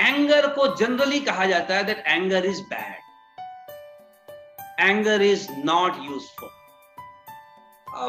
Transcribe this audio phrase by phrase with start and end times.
[0.00, 2.98] Anger को generally कहा जाता है that anger is bad
[4.80, 6.50] anger is not useful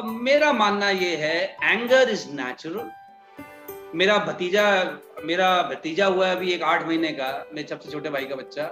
[0.03, 2.91] मेरा मानना यह है एंगर इज़ नेचुरल
[3.95, 4.63] मेरा भतीजा
[5.25, 8.63] मेरा भतीजा हुआ है अभी एक आठ महीने का, मेरे सबसे छोटे भाई का बच्चा।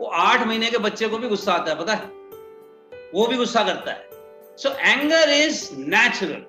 [0.00, 2.06] वो आठ महीने के बच्चे को भी गुस्सा आता है, पता है?
[3.14, 4.08] वो भी गुस्सा करता है।
[4.56, 6.44] So anger is natural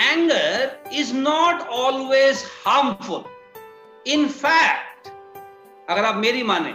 [0.00, 3.24] anger is not always harmful
[4.06, 5.08] in fact
[5.88, 6.74] अगर आप मेरी माने,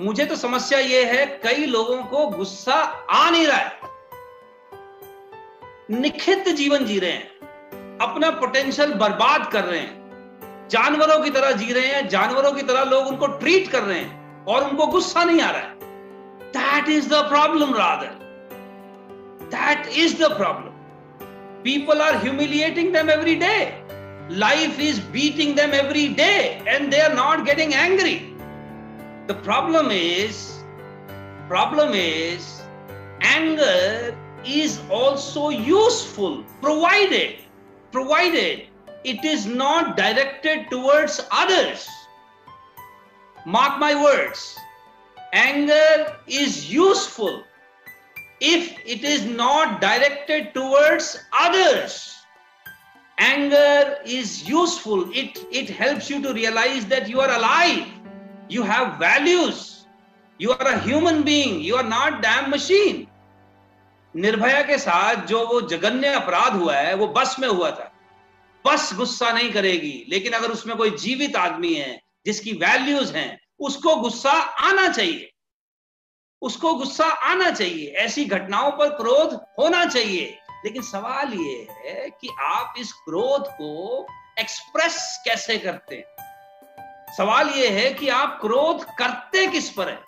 [0.00, 2.74] मुझे तो समस्या यह है, कई लोगों को गुस्सा
[3.10, 3.72] आ नहीं रहा है।
[5.90, 11.72] निखित जीवन जी रहे हैं, अपना पोटेंशियल बर्बाद कर रहे हैं। जानवरों की तरह जी
[11.72, 15.40] रहे हैं, जानवरों की तरह लोग उनको ट्रीट कर रहे हैं और उनको गुस्सा नहीं
[15.40, 15.76] आ रहा है।
[16.52, 18.16] That is the problem rather
[19.48, 20.72] that is the problem
[21.62, 23.56] people are humiliating them every day
[24.28, 28.34] life is beating them every day and they are not getting angry.
[29.26, 30.62] The problem is
[31.48, 32.62] problem is
[33.22, 37.36] anger is also useful provided
[37.90, 38.66] provided
[39.04, 41.88] it is not directed towards others.
[43.46, 44.58] Mark my words
[45.32, 47.44] anger is useful
[48.40, 52.17] if it is not directed towards others
[53.18, 55.10] anger is useful.
[55.12, 57.86] It it helps you to realize that you are alive.
[58.48, 59.86] You have values.
[60.40, 61.60] You are a human being.
[61.60, 63.06] You are not damn machine.
[64.14, 67.92] Nirbhaya के साथ जो वो जगन्य अपराध हुआ है वो बस में हुआ था
[68.64, 73.30] बस गुस्सा नहीं करेगी लेकिन अगर उसमें कोई जीवित आदमी है जिसकी वैल्यूज़ हैं
[73.66, 74.32] उसको गुस्सा
[74.70, 75.30] आना चाहिए
[76.42, 82.28] उसको गुस्सा आना चाहिए ऐसी घटनाओं पर क्रोध होना चाहिए लेकिन सवाल ये है कि
[82.40, 84.06] आप इस क्रोध को
[84.40, 87.14] एक्सप्रेस कैसे करते हैं?
[87.16, 89.98] सवाल ये है कि आप क्रोध करते किस पर है?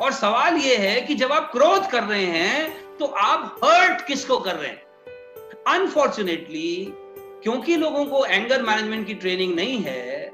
[0.00, 4.38] और सवाल ये है कि जब आप क्रोध कर रहे हैं तो आप हर्ट किसको
[4.38, 4.82] कर रहे हैं?
[5.68, 6.86] अनफॉर्चुनेटली
[7.42, 10.26] क्योंकि लोगों को एंगर मैनेजमेंट की ट्रेनिंग नहीं है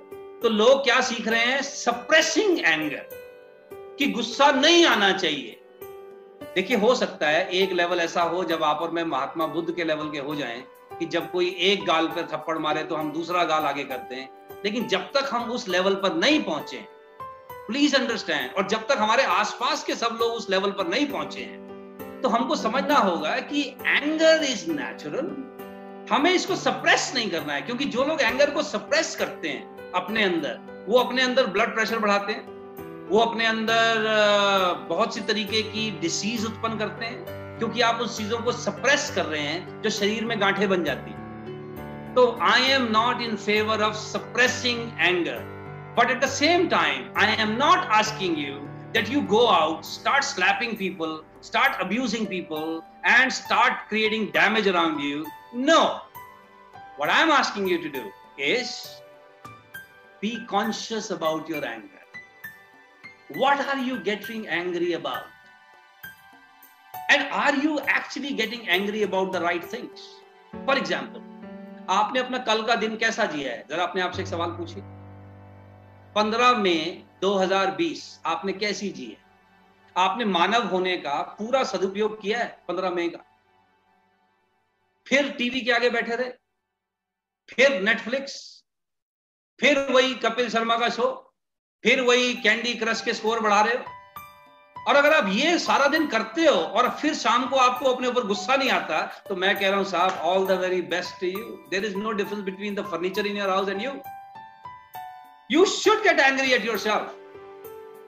[0.42, 1.62] तो लोग क्या सीख रहे हैं?
[1.62, 3.08] सप्रेसिंग एंगर
[3.98, 5.60] कि गुस्सा नहीं आना चाहिए।
[6.54, 9.84] देखिए, हो सकता है एक लेवल ऐसा हो जब आप और मैं महात्मा बुद्ध के
[9.84, 10.62] लेवल के हो जाएँ
[10.98, 14.28] कि जब कोई एक गाल पर थप्पड़ मारे तो हम दूसरा गाल आगे करते हैं।
[14.64, 16.84] लेकिन जब तक हम उस लेवल पर नहीं पहुँचे
[17.68, 21.40] प्लीज़ अंडरस्टैंड और जब तक हमारे आसपास के सब लोग उस लेवल पर नहीं पहुँचे
[21.40, 25.34] हैं तो हमको समझना होगा कि एंगर इज़ नेचुरल
[26.10, 30.24] हमें इसको सप्रेस नहीं करना है, क्योंकि जो लोग एंगर को सप्रेस करते हैं अपने
[30.24, 32.53] अंदर, वो अपने अंदर ब्लड प्रेशर बढ़ाते हैं।
[33.08, 34.06] वो अपने अंदर
[34.88, 39.24] बहुत सी तरीके की डिसीज उत्पन्न करते हैं, क्योंकि आप उस चीज़ों को सप्रेस कर
[39.26, 43.82] रहे हैं जो शरीर में गांठे बन जाती है। तो I am not in favour
[43.82, 45.38] of suppressing anger
[45.98, 48.54] but at the same time I am not asking you
[48.92, 55.00] that you go out start slapping people start abusing people and start creating damage around
[55.04, 55.24] you
[55.70, 55.80] no
[57.00, 58.10] what I am asking you to do
[58.44, 58.72] is
[60.22, 61.93] be conscious about your anger
[63.34, 65.22] What are you getting angry about?
[67.12, 70.02] And are you actually getting angry about the right things?
[70.68, 71.22] For example,
[71.90, 73.66] आपने अपना कल का दिन कैसा जिया है?
[73.70, 74.82] जरा अपने आप से एक सवाल पूछिए।
[76.14, 79.16] पंद्रह मई 2020 आपने कैसी जी है?
[79.96, 83.24] आपने मानव होने का पूरा सदुपयोग किया है पंद्रह मई का?
[85.06, 86.30] फिर टीवी के आगे बैठे रहे।
[87.48, 88.64] फिर नेटफ्लिक्स
[89.60, 91.23] फिर वही कपिल शर्मा का शो।
[91.84, 93.82] फिर वही कैंडी क्रश के स्कोर बढ़ा रहे हो।
[94.88, 98.26] और अगर आप ये सारा दिन करते हो और फिर शाम को आपको अपने ऊपर
[98.26, 101.84] गुस्सा नहीं आता तो मैं कह रहा हूँ साहब all the very best you there
[101.84, 103.92] is no difference between the furniture in your house and you
[105.50, 107.14] you should get angry at yourself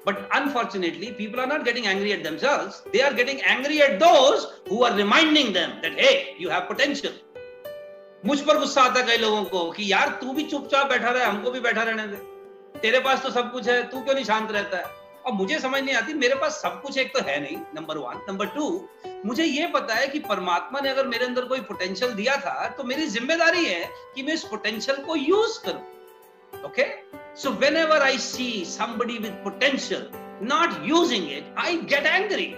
[0.07, 4.47] but unfortunately people are not getting angry at themselves they are getting angry at those
[4.85, 7.21] are reminding them that hey you have potential
[8.27, 11.25] मुझ पर गुस्सा आता है कई लोगों को कि यार, तू भी चुपचाप बैठा रहे,
[11.25, 12.36] हमको भी बैठा रहने दे।
[12.87, 14.85] तेरे पास तो सब कुछ है तू क्यों नहीं शांत रहता है
[15.27, 18.21] और मुझे समझ नहीं आती मेरे पास सब कुछ एक तो है नहीं नंबर वन
[18.29, 18.69] नंबर टू
[19.27, 22.85] मुझे ये पता है कि परमात्मा ने अगर मेरे अंदर कोई पोटेंशियल दिया था तो
[22.85, 23.85] मेरी ज़िम्मेदारी है
[24.15, 26.89] कि मैं इस पोटेंशियल को यूज़ करूँ okay okay?
[27.37, 30.09] So whenever I see somebody with potential
[30.41, 32.57] not using it, I get angry.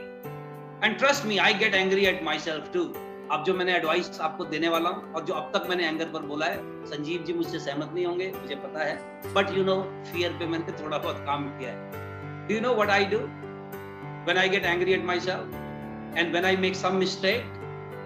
[0.83, 2.89] And trust me, I get angry at myself too.
[3.33, 6.23] अब जो मैंने एडवाइस आपको देने वाला हूँ और जो अब तक मैंने एंगर पर
[6.27, 9.77] बोला है संजीव जी मुझसे सहमत नहीं होंगे मुझे पता है। बट यू नो
[10.13, 14.39] फियर पे मैंने थोड़ा बहुत काम किया है। Do you know what I do when
[14.39, 17.53] I get angry at myself and when I make some mistake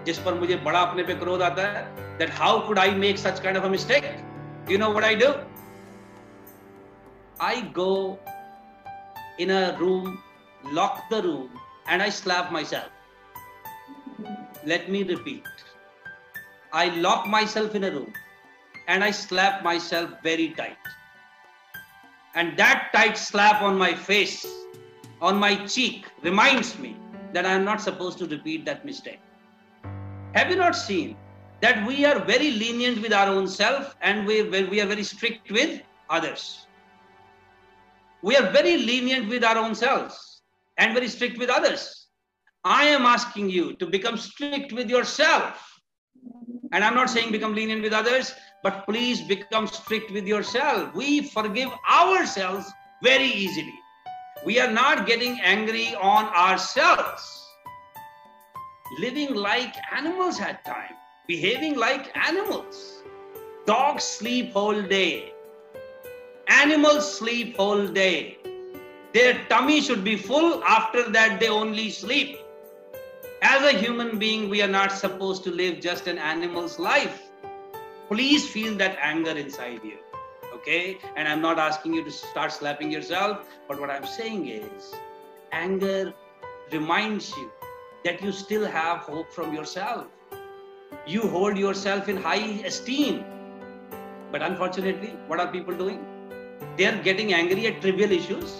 [0.05, 3.39] जिस पर मुझे बड़ा अपने पे क्रोध आता है that how could I make such
[3.39, 4.03] kind of a mistake
[4.71, 5.33] you know what I do
[7.43, 8.17] I go
[9.43, 10.11] in a room,
[10.75, 11.55] lock the room,
[11.93, 12.91] and I slap myself.
[14.65, 15.43] Let me repeat.
[16.71, 18.13] I lock myself in a room
[18.87, 20.77] and I slap myself very tight.
[22.35, 24.45] And that tight slap on my face,
[25.21, 26.97] on my cheek, reminds me
[27.33, 29.19] that I am not supposed to repeat that mistake.
[30.33, 31.15] Have you not seen
[31.61, 35.51] that we are very lenient with our own self and we, we are very strict
[35.51, 36.67] with others?
[38.21, 40.41] We are very lenient with our own selves
[40.77, 42.02] and very strict with others.
[42.65, 45.69] I am asking you to become strict with yourself.
[46.71, 48.33] And I'm not saying become lenient with others,
[48.63, 50.95] but please become strict with yourself.
[50.95, 52.71] We forgive ourselves
[53.03, 53.73] very easily.
[54.45, 57.21] We are not getting angry on ourselves.
[58.99, 60.95] Living like animals at times,
[61.27, 63.03] behaving like animals.
[63.65, 65.33] Dogs sleep whole day.
[66.47, 68.37] Animals sleep whole day.
[69.13, 70.63] Their tummy should be full.
[70.63, 72.37] After that, they only sleep.
[73.42, 77.28] As a human being, we are not supposed to live just an animal's life
[78.08, 79.98] please feel that anger inside you.
[80.54, 80.98] Okay?
[81.16, 84.94] And I'm not asking you to start slapping yourself, but what I'm saying is
[85.52, 86.14] anger
[86.72, 87.50] reminds you
[88.04, 90.06] that you still have hope from yourself.
[91.06, 93.24] You hold yourself in high esteem.
[94.32, 96.04] But unfortunately, what are people doing?
[96.76, 98.56] They are getting angry at trivial issues.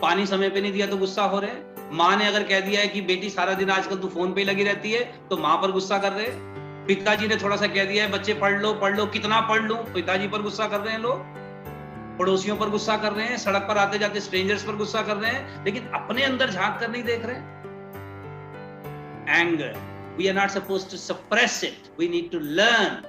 [0.00, 2.81] पानी समय पे नहीं दिया तो गुस्सा हो रहे हैं माँ ने अगर कह दिया
[2.81, 5.71] है कि बेटी, सारा दिन आजकल तू फ़ोन पे लगी रहती है तो माँ पर
[5.71, 8.95] गुस्सा कर रहे हैं। पिताजी ने थोड़ा सा कह दिया है, बच्चे पढ़ लो पढ़
[8.97, 9.75] लो, कितना पढ़ लो?
[9.93, 11.37] पिताजी पर गुस्सा कर रहे हैं लोग।
[12.19, 15.31] पड़ोसियों पर गुस्सा कर रहे हैं, सड़क पर आते जाते स्ट्रेंजर्स पर गुस्सा कर रहे
[15.31, 17.57] हैं, लेकिन अपने अंदर झाँक कर नहीं देख रहे
[19.39, 19.75] anger
[20.17, 23.01] we are not suppose to suppress it we need to learn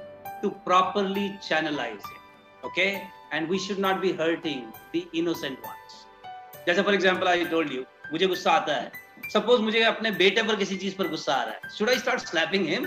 [0.43, 2.89] to properly channelise it okay
[3.33, 4.63] and we should not be hurting
[4.95, 6.05] the innocent ones
[6.67, 8.91] जैसे for example I told you मुझे गुस्सा आता है।
[9.33, 12.21] Suppose मुझे अपने बेटे पर किसी चीज़ पर गुस्सा आ रहा है। Should I start
[12.21, 12.87] slapping him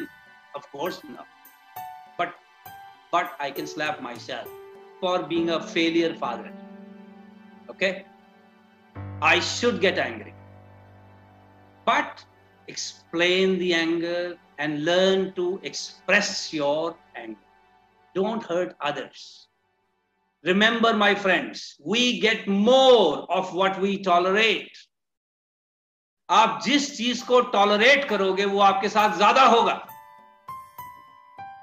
[0.56, 2.34] of course not but
[3.14, 6.50] but I can slap myself for being a failure father
[7.70, 7.92] okay
[9.28, 10.32] I should get angry
[11.88, 12.26] but
[12.70, 19.26] explain the anger and learn to express your anger don't hurt others
[20.46, 21.60] Remember, my friends,
[21.92, 24.80] we get more of what we tolerate.
[26.30, 29.74] आप जिस चीज़ को tolerate करोगे, वो आपके साथ ज़्यादा होगा।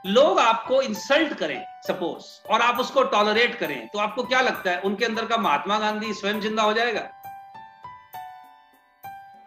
[0.06, 4.80] लोग आपको इंसल्ट करें सपोज़ और आप उसको टॉलरेट करें तो आपको क्या लगता है?
[4.80, 7.08] उनके अंदर का महात्मा गांधी स्वयं ज़िंदा हो जाएगा?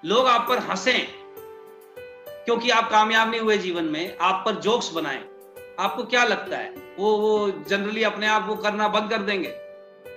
[0.04, 0.94] लोग आप पर हंसे,
[2.46, 5.24] क्योंकि आप कामयाब नहीं हुए जीवन में, आप पर जोक्स बनाए।
[5.80, 6.70] आपको क्या लगता है?
[7.00, 9.56] वो वो जनरली अपने आप वो करना बंद कर देंगे।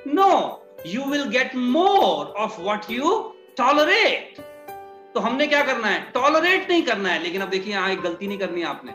[0.09, 0.33] No
[0.87, 3.15] you will get more of what you
[3.59, 4.45] tolerate
[5.17, 6.11] तो हमने क्या करना है?
[6.15, 8.93] टॉलरेट नहीं करना है। लेकिन अब देखिए, यहाँ एक गलती नहीं करनी आपने।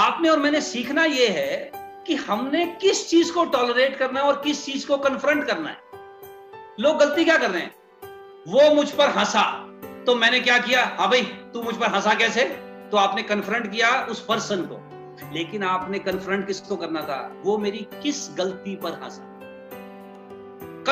[0.00, 1.72] आपने और मैंने सीखना यह है
[2.06, 5.76] कि हमने किस चीज़ को टॉलरेट करना है और किस चीज़ को कन्फ्रंट करना है।
[6.80, 7.74] लोग गलती क्या कर रहे हैं?
[8.48, 9.66] वो मुझ पर हंसा।
[10.06, 10.96] तो मैंने क्या किया?
[10.98, 12.44] हाँ भाई, तू मुझ पर हंसा कैसे?
[12.90, 14.76] तो आपने कन्फ्रंट किया उस पर्सन को।
[15.34, 17.42] लेकिन आपने कन्फ्रंट किसको करना था?
[17.44, 19.40] वो मेरी किस गलती पर हंसा।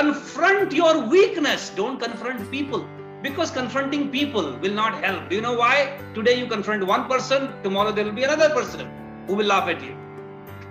[0.01, 5.30] Confront your weakness don't confront people Because confronting people will not help.
[5.30, 6.00] Do you know why?
[6.14, 8.88] Today you confront one person, tomorrow there will be another person
[9.28, 9.96] who will laugh at you.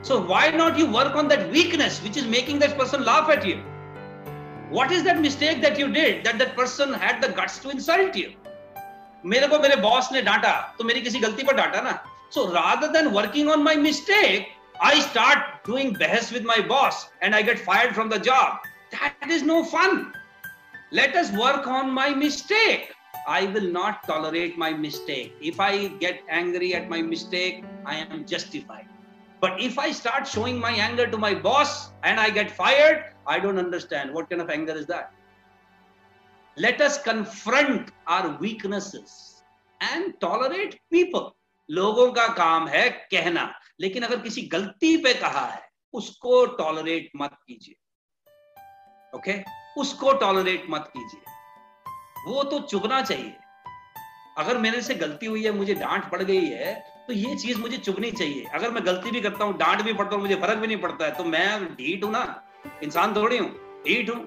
[0.03, 3.45] So why not you work on that weakness which is making that person laugh at
[3.45, 3.57] you?
[4.71, 8.17] What is that mistake that you did that that person had the guts to insult
[8.17, 8.33] you?
[9.25, 11.93] मेरे को मेरे boss ने डांटा तो मेरी किसी गलती पर डांटा ना
[12.35, 14.49] so rather than working on my mistake
[14.85, 18.61] I start doing बहस with my boss and I get fired from the job
[18.95, 19.97] that is no fun
[20.93, 22.93] let us work on my mistake.
[23.27, 25.35] I will not tolerate my mistake.
[25.41, 28.87] If I get angry at my mistake, I am justified.
[29.41, 33.39] But if I start showing my anger to my boss and I get fired, I
[33.39, 34.13] don't understand.
[34.13, 35.13] What kind of anger is that?
[36.57, 39.43] Let us confront our weaknesses
[39.81, 41.35] and tolerate people.
[41.71, 45.63] लोगों का काम है कहना लेकिन अगर किसी गलती पे कहा है
[45.99, 47.75] उसको टॉलरेट मत कीजिए
[49.17, 49.45] ओके okay?
[49.80, 51.22] उसको टॉलरेट मत कीजिए।
[52.28, 53.36] वो तो चुभना चाहिए।
[54.38, 56.74] अगर मेरे से गलती हुई है, मुझे डांट पड़ गई है
[57.08, 60.16] तो ये चीज़ मुझे चुभनी चाहिए। अगर मैं गलती भी करता हूँ, डांट भी पड़ता
[60.16, 62.24] हूँ, मुझे फ़र्क भी नहीं पड़ता है तो मैं ढीठ हूँ ना।
[62.84, 63.50] इंसान थोड़ी हूँ,
[63.86, 64.26] ढीठ हूँ।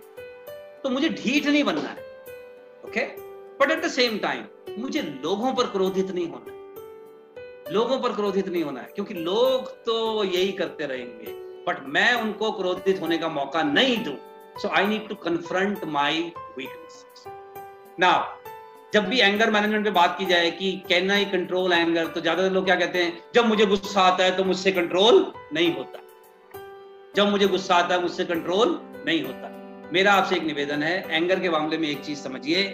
[0.83, 2.11] तो मुझे ढीठ नहीं बनना है।
[2.85, 3.05] Okay
[3.59, 4.45] but at the same time
[4.79, 6.51] मुझे लोगों पर क्रोधित नहीं होना
[7.73, 11.33] लोगों पर क्रोधित नहीं होना है, क्योंकि लोग तो यही करते रहेंगे।
[11.67, 14.17] बट मैं उनको क्रोधित होने का मौका नहीं दूँ।
[14.57, 17.27] So I need to confront my weaknesses.
[17.99, 18.17] Now,
[18.95, 22.51] जब भी एंगर मैनेजमेंट पे बात की जाए कि कैन आई कंट्रोल एंगर तो ज़्यादातर
[22.53, 26.01] लोग क्या कहते हैं जब मुझे गुस्सा आता है तो मुझसे कंट्रोल नहीं होता।
[27.17, 29.49] जब मुझे गुस्सा आता है मुझसे कंट्रोल नहीं होता।
[29.93, 32.65] मेरा आपसे एक निवेदन है एंगर के मामले में एक चीज़ समझिए।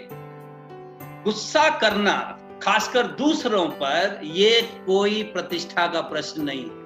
[1.23, 2.17] गुस्सा करना
[2.63, 6.77] खासकर दूसरों पर ये कोई प्रतिष्ठा का प्रश्न नहीं है।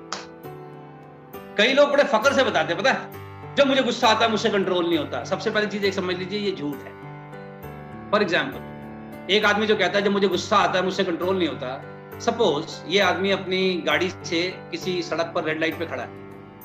[1.58, 3.23] कई लोग बड़े फकर से बताते पता है?
[3.58, 6.40] जब मुझे गुस्सा आता है, मुझसे कंट्रोल नहीं होता। सबसे पहली चीज़ एक समझ लीजिए,
[6.40, 10.84] ये झूठ है। फॉर एग्ज़ाम्पल एक आदमी जो कहता है, जब मुझे गुस्सा आता है,
[10.86, 14.42] मुझसे कंट्रोल नहीं होता। सपोज़ ये आदमी अपनी गाड़ी से
[14.72, 16.10] किसी सड़क पर रेड लाइट पे खड़ा है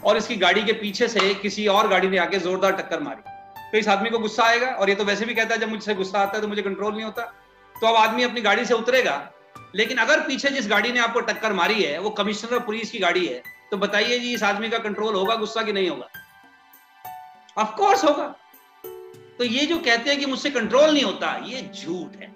[0.04, 3.22] और इसकी गाड़ी के पीछे से किसी और गाड़ी ने आके जोरदार टक्कर मारी।
[3.70, 5.94] तो इस आदमी को गुस्सा आएगा और ये तो वैसे भी कहता है, जब मुझसे
[5.94, 7.22] गुस्सा आता है तो मुझे कंट्रोल नहीं होता।
[7.76, 9.16] तो अब आदमी अपनी गाड़ी से उतरेगा,
[9.76, 13.26] लेकिन अगर पीछे जिस गाड़ी ने आपको टक्कर मारी है, वो कमिश्नर पुलिस की गाड़ी
[13.26, 16.08] है तो बताइए जी, इस आदमी का कंट्रोल होगा, गुस्सा कि नहीं होगा?
[17.58, 18.36] ऑफ़ कोर्स होगा।
[19.38, 22.34] तो ये जो कहते हैं कि मुझसे कंट्रोल नहीं होता, ये झूठ है।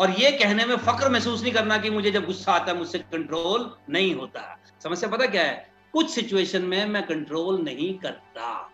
[0.00, 2.98] और ये कहने में फक्र महसूस नहीं करना कि मुझे जब गुस्सा आता है, मुझसे
[2.98, 5.74] कंट्रोल नहीं होता। समस्या पता क्या है?
[5.92, 8.70] कुछ सिचुएशन में मैं कंट्रोल नहीं करता।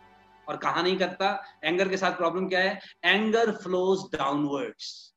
[0.49, 1.45] और कहा नहीं करता?
[1.65, 2.81] एंगर के साथ प्रॉब्लम क्या है?
[3.05, 5.15] एंगर फ्लोज डाउनवर्ड्स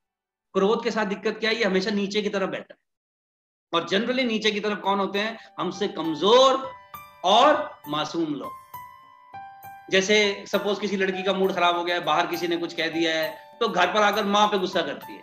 [0.54, 1.56] क्रोध के साथ दिक्कत क्या है?
[1.56, 2.78] ये हमेशा नीचे की तरफ़ बहता है।
[3.74, 5.40] और जनरली नीचे की तरफ़ कौन होते हैं?
[5.60, 6.72] हमसे कमज़ोर
[7.24, 8.65] और मासूम लोग।
[9.92, 12.88] जैसे सपोज़ किसी लड़की का मूड खराब हो गया है, बाहर किसी ने कुछ कह
[12.88, 15.22] दिया है तो घर पर आकर माँ पे गुस्सा करती है।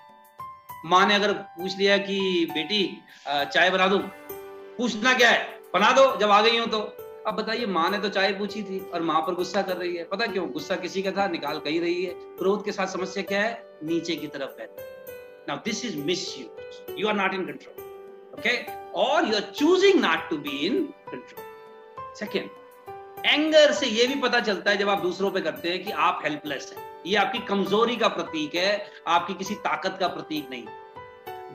[0.86, 3.98] माँ ने अगर पूछ लिया कि, बेटी चाय बना दू?
[4.78, 5.60] पूछना क्या है?
[5.74, 6.78] बना दो, जब आ गई हो तो।
[7.26, 10.04] अब बताइए, माँ ने तो चाय पूछी थी और माँ पर गुस्सा कर रही है।
[10.04, 10.48] पता क्यों?
[10.50, 13.52] गुस्सा किसी का था, निकाल कही रही है। क्रोध के साथ समस्या क्या है?
[13.84, 14.66] नीचे की तरफ़ है
[15.48, 18.56] now this is miss you you are not in control okay
[19.00, 22.50] और you are choosing not to be in control second
[23.26, 26.20] anger से ये भी पता चलता है जब आप दूसरों पे करते हैं कि आप
[26.24, 30.64] हेल्पलेस हैं। ये आपकी कमज़ोरी का प्रतीक है, आपकी किसी ताकत का प्रतीक नहीं।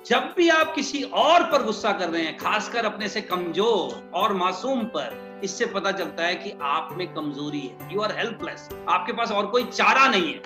[0.06, 4.34] जब भी आप किसी और पर गुस्सा कर रहे हैं, खासकर अपने से कमज़ोर और
[4.34, 9.14] मासूम पर, इससे पता चलता है कि आप में कमज़ोरी है। यू आर हेल्पलेस आपके
[9.14, 10.40] पास और कोई चारा नहीं है।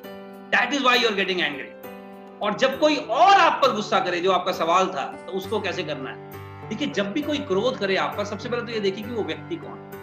[0.50, 1.70] That is why you are getting angry
[2.42, 5.84] और जब कोई और आप पर गुस्सा करे, जो आपका सवाल था तो उसको कैसे
[5.84, 6.70] करना है?
[6.70, 9.24] देखिए, जब भी कोई क्रोध करे आप पर, सबसे पहले तो ये देखिए कि वो
[9.24, 10.01] व्यक्ति कौन है।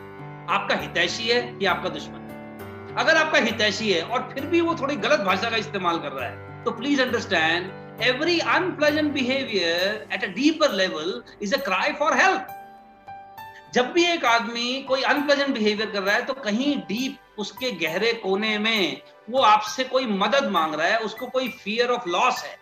[0.49, 2.95] आपका हितैषी है कि आपका दुश्मन?
[2.99, 6.29] अगर आपका हितैषी है और फिर भी वो थोड़ी गलत भाषा का इस्तेमाल कर रहा
[6.29, 12.15] है तो please understand every unpleasant behaviour at a deeper level is a cry for
[12.15, 12.55] help
[13.75, 18.13] जब भी एक आदमी कोई अनप्लेजेंट बिहेवियर कर रहा है तो कहीं डीप उसके गहरे
[18.23, 19.01] कोने में
[19.31, 22.57] वो आपसे कोई मदद मांग रहा है, उसको कोई फियर ऑफ़ लॉस है।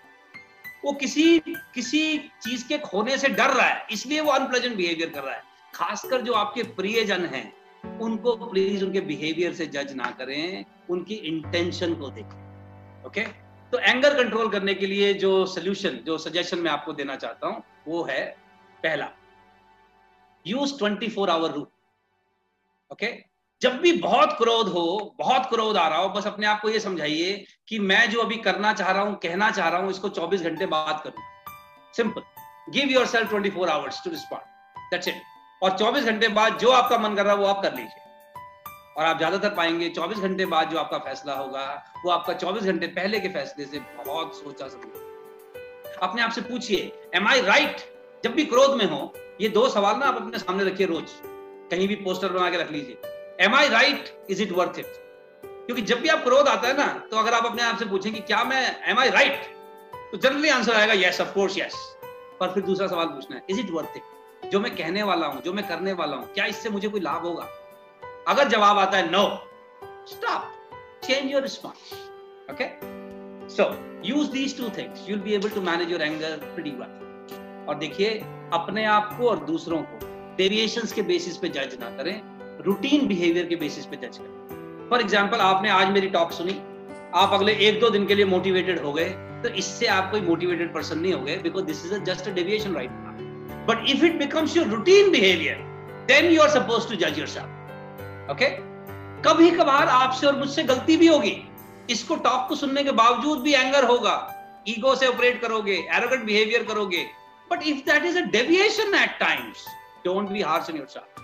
[0.84, 1.38] वो किसी
[1.74, 5.42] किसी चीज़ के खोने से डर रहा है, इसलिए वो अनप्लेजेंट बिहेवियर कर रहा है।
[5.74, 7.52] खासकर जो आपके प्रियजन हैं
[8.00, 13.22] उनको प्लीज़ उनके बिहेवियर से जज ना करें, उनकी इंटेंशन को देखें ओके
[13.72, 17.62] तो एंगर कंट्रोल करने के लिए जो सोल्यूशन जो सजेशन मैं आपको देना चाहता हूँ,
[17.88, 18.24] वो है
[18.82, 19.08] पहला
[20.46, 21.66] use twenty four hour rule
[22.90, 23.14] okay
[23.62, 26.80] जब भी बहुत क्रोध हो, बहुत क्रोध आ रहा हो, बस अपने आप को ये
[26.80, 30.42] समझाइए कि मैं जो अभी करना चाह रहा हूँ, कहना चाह रहा हूँ, इसको 24
[30.42, 31.22] घंटे बाद करूँ
[31.94, 32.22] simple
[32.72, 35.22] give yourself twenty four hours to respond that's it
[35.62, 38.02] और 24 घंटे बाद जो आपका मन कर रहा है, वो आप कर लीजिए।
[38.96, 41.64] और आप ज़्यादातर पाएँगे 24 घंटे बाद जो आपका फैसला होगा,
[42.04, 46.92] वो आपका 24 घंटे पहले के फैसले से बहुत सोचा समझा। अपने आप से पूछिए
[47.14, 47.80] एम आई राइट
[48.24, 51.10] जब भी क्रोध में हो, ये दो सवाल ना आप अपने सामने रखिए रोज।
[51.70, 55.04] कहीं भी पोस्टर बना के रख लीजिए। Am I right is it worth it
[55.66, 58.12] क्योंकि जब भी आप क्रोध आता है ना तो अगर आप अपने आप से पूछें
[58.12, 59.44] कि क्या मैं एम आई राइट
[60.12, 61.74] तो जनरली आंसर आएगा यस ऑफ़ कोर्स यस
[62.40, 64.15] पर फिर दूसरा सवाल पूछना है इज़ इट वर्थ इट
[64.52, 67.22] जो मैं कहने वाला हूँ, जो मैं करने वाला हूँ, क्या इससे मुझे कोई लाभ
[67.22, 67.48] होगा?
[68.28, 69.24] अगर जवाब आता है no
[70.08, 70.52] stop
[71.04, 71.92] change your response
[72.50, 72.68] okay
[73.48, 73.64] so
[74.04, 78.08] use these two things you'll be able to manage your anger pretty well और देखिए,
[78.52, 82.20] अपने आप को और दूसरों को डेविएशंस के बेसिस पे जज ना करें
[82.64, 86.60] रूटीन बिहेवियर के बेसिस पे जज करें। फॉर एग्ज़ाम्पल आपने आज मेरी टॉक सुनी,
[87.14, 89.08] आप अगले एक दो दिन के लिए मोटिवेटेड हो गए
[89.42, 92.74] तो इससे आप कोई मोटिवेटेड पर्सन नहीं हो गए because this is just a deviation
[92.74, 92.90] right
[93.65, 95.57] But if it becomes your routine behavior,
[96.07, 97.49] then you are supposed to judge yourself.
[98.29, 98.51] Okay?
[99.25, 101.35] कभी कभार आपसे और मुझसे गलती भी होगी
[101.89, 104.15] इसको टॉक को सुनने के बावजूद भी एंगर होगा
[104.67, 107.05] ईगो से ऑपरेट करोगे एरोगेंट बिहेवियर करोगे
[107.51, 109.65] but if that is a deviation at times
[110.05, 111.21] don't be harsh on yourself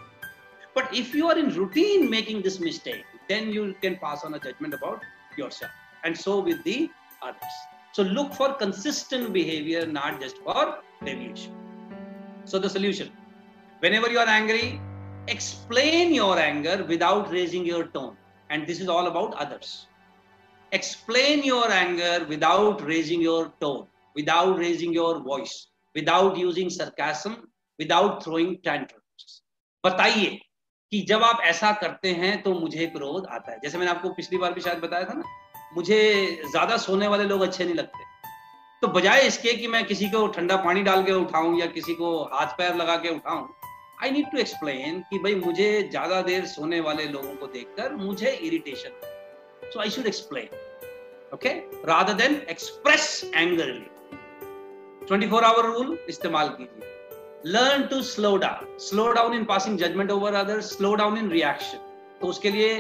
[0.78, 4.42] but if you are in routine making this mistake then you can pass on a
[4.44, 5.08] judgment about
[5.40, 5.72] yourself
[6.04, 6.76] and so with the
[7.30, 7.56] others
[7.98, 10.66] so look for consistent behavior not just for
[11.08, 11.56] deviation
[12.53, 13.11] So, the solution
[13.81, 14.79] whenever you are angry,
[15.27, 18.19] explain your anger without raising your tone
[18.51, 19.87] and this is all about others.
[20.73, 27.39] Explain your anger without raising your tone, without raising your voice, without using sarcasm,
[27.79, 29.43] without throwing tantrums.
[29.85, 30.39] बताइए
[30.93, 34.39] कि जब आप ऐसा करते हैं तो मुझे क्रोध आता है जैसे मैंने आपको पिछली
[34.39, 35.25] बार भी शायद बताया था ना
[35.75, 36.01] मुझे
[36.51, 38.12] ज़्यादा सोने वाले लोग अच्छे नहीं लगते
[38.83, 42.09] तो बजाय इसके कि मैं किसी को ठंडा पानी डाल के उठाऊं या किसी को
[42.33, 43.47] हाथ पैर लगा के उठाऊं
[44.03, 48.31] आई नीड टू एक्सप्लेन कि भाई मुझे ज़्यादा देर सोने वाले लोगों को देखकर मुझे
[48.43, 50.57] irritation so I should explain
[51.35, 51.49] okay
[51.87, 53.87] rather than express angrily
[55.09, 60.35] 24 hour rule इस्तेमाल कीजिए। Learn to slow down slow down in passing judgement over
[60.35, 61.79] other slow down in reaction
[62.21, 62.75] तो उसके लिए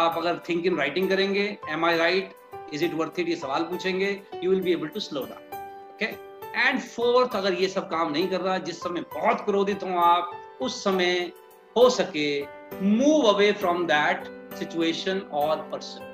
[0.00, 2.34] आप अगर थिंक इन राइटिंग करेंगे am I right
[2.74, 4.10] is it worth it ये सवाल पूछेंगे
[4.42, 5.60] you will be able to slow down
[5.94, 6.06] okay
[6.60, 10.58] and fourth अगर ये सब काम नहीं कर रहा जिस समय बहुत क्रोधित हो आप
[10.62, 11.14] उस समय
[11.76, 12.28] हो सके
[12.82, 14.26] move away from that
[14.58, 16.12] situation और person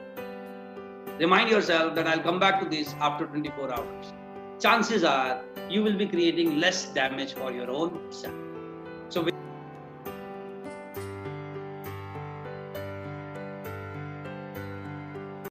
[1.21, 4.12] remind yourself that I'll come back to this after 24 hours.
[4.59, 8.50] Chances are you will be creating less damage for your own self.